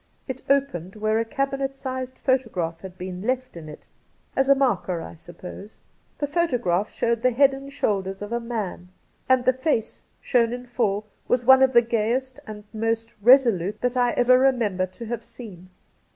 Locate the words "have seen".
15.05-15.69